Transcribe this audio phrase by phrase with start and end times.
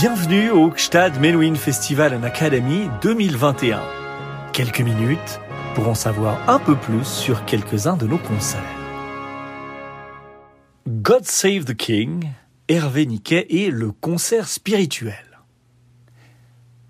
[0.00, 3.82] Bienvenue au Gstad Menuhin Festival and Academy 2021.
[4.52, 5.40] Quelques minutes
[5.74, 8.62] pour en savoir un peu plus sur quelques-uns de nos concerts.
[10.86, 12.28] God Save the King,
[12.68, 15.27] Hervé Niquet et le concert spirituel.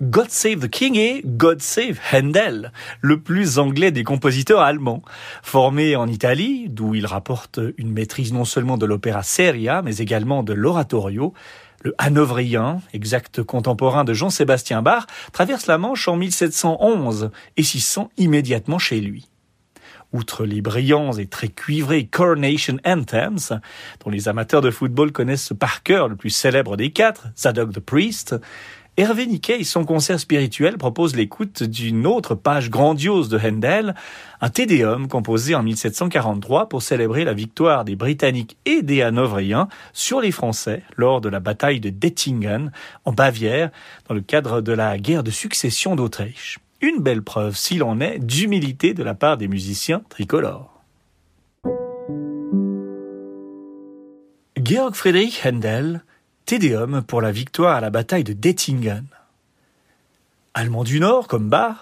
[0.00, 5.02] God Save the King et God Save Handel, le plus anglais des compositeurs allemands.
[5.42, 10.44] Formé en Italie, d'où il rapporte une maîtrise non seulement de l'opéra seria, mais également
[10.44, 11.34] de l'oratorio,
[11.82, 18.06] le Hanovrien, exact contemporain de Jean-Sébastien Bach, traverse la Manche en 1711 et s'y sent
[18.16, 19.28] immédiatement chez lui.
[20.12, 23.60] Outre les brillants et très cuivrés Coronation Anthems,
[24.02, 27.80] dont les amateurs de football connaissent par cœur le plus célèbre des quatre, Zadok the
[27.80, 28.36] Priest,
[28.98, 33.94] Hervé Niquet et son concert spirituel proposent l'écoute d'une autre page grandiose de Handel,
[34.40, 40.20] un Tédéum composé en 1743 pour célébrer la victoire des Britanniques et des Hanovriens sur
[40.20, 42.72] les Français lors de la bataille de Dettingen
[43.04, 43.70] en Bavière
[44.08, 46.58] dans le cadre de la guerre de succession d'Autriche.
[46.80, 50.82] Une belle preuve, s'il en est, d'humilité de la part des musiciens tricolores.
[54.60, 56.02] Georg Friedrich Handel
[56.48, 59.04] Tédéum pour la victoire à la bataille de Dettingen.
[60.54, 61.76] Allemand du Nord, comme Bach,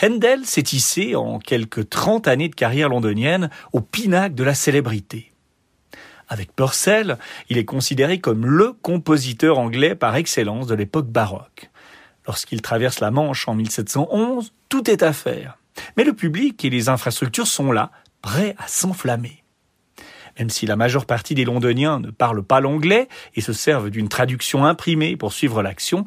[0.00, 5.32] Handel s'est hissé en quelques trente années de carrière londonienne au pinacle de la célébrité.
[6.28, 11.68] Avec Purcell, il est considéré comme le compositeur anglais par excellence de l'époque baroque.
[12.24, 15.58] Lorsqu'il traverse la Manche en 1711, tout est à faire.
[15.96, 19.41] Mais le public et les infrastructures sont là, prêts à s'enflammer.
[20.38, 24.08] Même si la majeure partie des Londoniens ne parlent pas l'anglais et se servent d'une
[24.08, 26.04] traduction imprimée pour suivre l'action,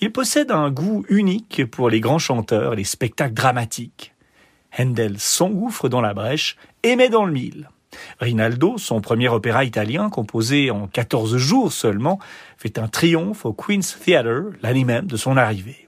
[0.00, 4.14] il possède un goût unique pour les grands chanteurs et les spectacles dramatiques.
[4.78, 7.70] Handel s'engouffre dans la brèche et met dans le mille.
[8.20, 12.18] Rinaldo, son premier opéra italien, composé en 14 jours seulement,
[12.58, 15.85] fait un triomphe au Queen's Theatre l'année même de son arrivée.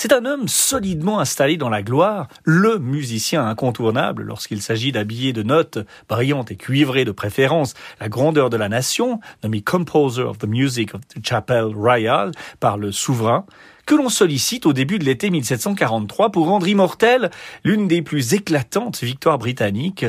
[0.00, 5.42] C'est un homme solidement installé dans la gloire, le musicien incontournable lorsqu'il s'agit d'habiller de
[5.42, 10.46] notes brillantes et cuivrées de préférence la grandeur de la nation, nommé Composer of the
[10.46, 13.44] Music of the Chapel Royal par le souverain,
[13.86, 17.32] que l'on sollicite au début de l'été 1743 pour rendre immortelle
[17.64, 20.06] l'une des plus éclatantes victoires britanniques,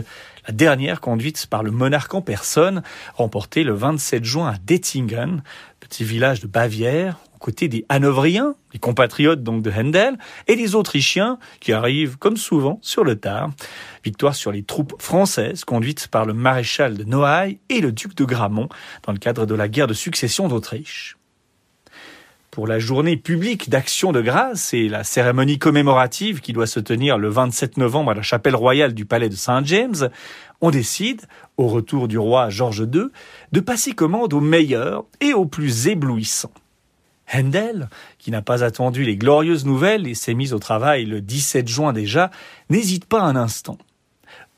[0.48, 2.84] la dernière conduite par le monarque en personne,
[3.16, 5.42] remportée le 27 juin à Dettingen,
[5.80, 10.18] petit village de Bavière, côté des Hanovriens, les compatriotes donc de Handel,
[10.48, 13.50] et des Autrichiens qui arrivent comme souvent sur le tard.
[14.04, 18.26] Victoire sur les troupes françaises conduites par le maréchal de Noailles et le duc de
[18.26, 18.70] Gramont
[19.04, 21.16] dans le cadre de la guerre de succession d'Autriche.
[22.52, 27.18] Pour la journée publique d'action de grâce et la cérémonie commémorative qui doit se tenir
[27.20, 30.10] le 27 novembre à la chapelle royale du palais de Saint James,
[30.60, 31.22] on décide,
[31.58, 33.10] au retour du roi George II,
[33.52, 36.52] de passer commande aux meilleurs et aux plus éblouissants.
[37.34, 41.68] Handel, qui n'a pas attendu les glorieuses nouvelles et s'est mis au travail le 17
[41.68, 42.32] juin déjà,
[42.70, 43.78] n'hésite pas un instant.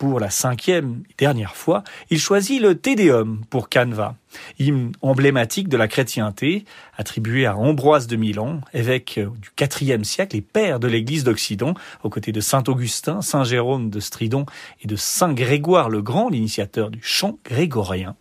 [0.02, 4.16] Pour la cinquième et dernière fois, il choisit le Tédéum pour Canva,
[4.58, 6.66] hymne emblématique de la chrétienté,
[6.98, 9.52] attribué à Ambroise de Milan, évêque du
[9.82, 14.00] IVe siècle et père de l'Église d'Occident, aux côtés de saint Augustin, saint Jérôme de
[14.00, 14.48] Stridon
[14.82, 18.16] et de saint Grégoire le Grand, l'initiateur du chant grégorien.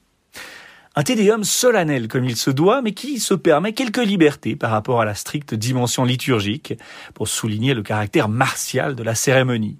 [0.96, 5.00] Un tédéum solennel comme il se doit, mais qui se permet quelques libertés par rapport
[5.00, 6.74] à la stricte dimension liturgique,
[7.14, 9.78] pour souligner le caractère martial de la cérémonie.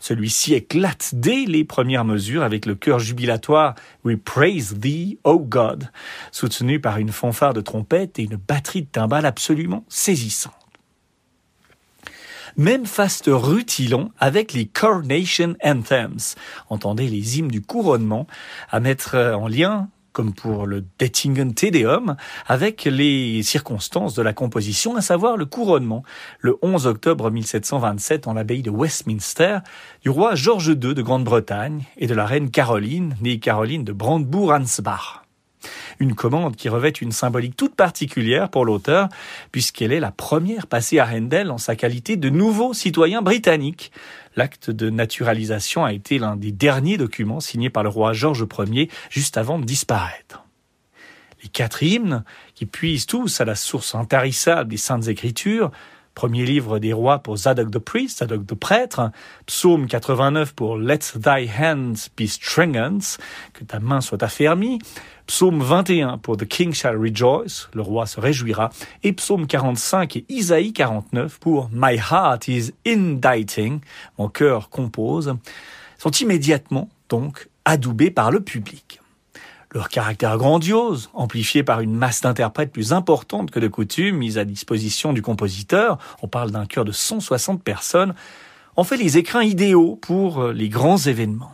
[0.00, 3.74] Celui-ci éclate dès les premières mesures avec le chœur jubilatoire
[4.04, 5.90] We Praise Thee, O God,
[6.30, 10.52] soutenu par une fanfare de trompette et une batterie de timbales absolument saisissante.
[12.56, 16.36] Même faste rutilon avec les Coronation Anthems,
[16.68, 18.26] entendez les hymnes du couronnement,
[18.70, 22.16] à mettre en lien comme pour le Dettingen Tedeum,
[22.46, 26.04] avec les circonstances de la composition, à savoir le couronnement,
[26.38, 29.58] le 11 octobre 1727 en l'abbaye de Westminster,
[30.02, 35.23] du roi George II de Grande-Bretagne et de la reine Caroline, née Caroline de Brandebourg-Ansbach.
[35.98, 39.08] Une commande qui revêt une symbolique toute particulière pour l'auteur,
[39.52, 43.92] puisqu'elle est la première passée à Handel en sa qualité de nouveau citoyen britannique.
[44.36, 48.90] L'acte de naturalisation a été l'un des derniers documents signés par le roi George Ier
[49.10, 50.44] juste avant de disparaître.
[51.42, 52.24] Les quatre hymnes,
[52.54, 55.70] qui puisent tous à la source intarissable des Saintes Écritures,
[56.14, 59.10] Premier livre des rois pour Zadok the priest, Zadok the prêtre.
[59.46, 63.18] Psaume 89 pour Let thy hands be strengthened,
[63.52, 64.78] que ta main soit affermie.
[65.26, 68.70] Psaume 21 pour The king shall rejoice, le roi se réjouira.
[69.02, 73.80] Et psaume 45 et Isaïe 49 pour My heart is inditing,
[74.18, 75.34] mon cœur compose,
[75.98, 79.00] sont immédiatement donc adoubés par le public.
[79.74, 84.44] Leur caractère grandiose, amplifié par une masse d'interprètes plus importante que de coutume mise à
[84.44, 88.14] disposition du compositeur, on parle d'un chœur de 160 personnes,
[88.76, 91.52] en fait les écrins idéaux pour les grands événements.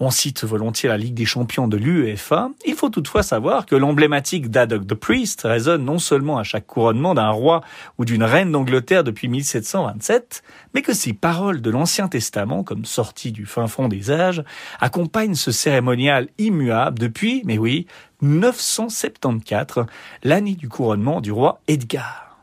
[0.00, 2.50] On cite volontiers la Ligue des champions de l'UEFA.
[2.64, 7.14] Il faut toutefois savoir que l'emblématique Dadok the Priest résonne non seulement à chaque couronnement
[7.14, 7.62] d'un roi
[7.98, 13.32] ou d'une reine d'Angleterre depuis 1727, mais que ces paroles de l'Ancien Testament, comme sorties
[13.32, 14.44] du fin fond des âges,
[14.80, 17.88] accompagnent ce cérémonial immuable depuis, mais oui,
[18.22, 19.86] 974,
[20.22, 22.36] l'année du couronnement du roi Edgar.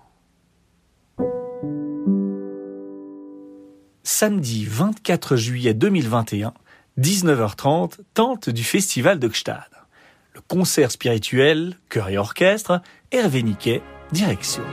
[4.03, 6.53] Samedi 24 juillet 2021,
[6.99, 9.69] 19h30, tente du festival de Gstad.
[10.33, 12.81] Le concert spirituel, chœur et orchestre,
[13.11, 13.81] Hervé Niquet,
[14.11, 14.63] direction.